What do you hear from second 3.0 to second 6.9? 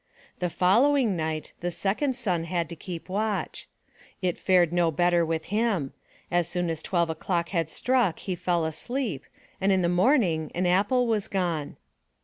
watch. It fared no better with him; as soon as